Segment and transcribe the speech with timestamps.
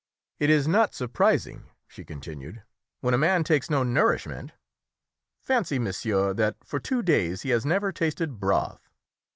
[0.39, 2.63] "It is not surprising," she continued,
[3.01, 4.51] "when a man takes no nourishment.
[5.39, 8.89] Fancy, monsieur, that for two days he has never tasted broth!"